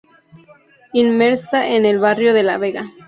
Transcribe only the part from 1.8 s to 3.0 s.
el barrio de la Vega.